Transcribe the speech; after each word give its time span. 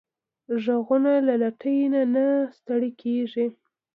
غوږونه 0.63 1.11
له 1.27 1.33
لټۍ 1.43 1.79
نه 1.93 2.01
نه 2.13 2.25
ستړي 2.57 2.91
کېږي 3.01 3.45